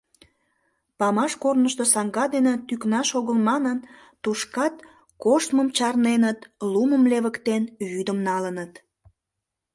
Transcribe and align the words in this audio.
Памаш 0.99 1.33
корнышто 1.43 1.83
саҥга 1.93 2.25
дене 2.35 2.53
тӱкнаш 2.67 3.09
огыл 3.19 3.37
манын, 3.49 3.77
тушкат 4.23 4.75
коштмым 5.23 5.67
чарненыт, 5.77 6.39
лумым 6.71 7.03
левыктен, 7.11 7.63
вӱдым 7.91 8.19
налыныт. 8.27 8.73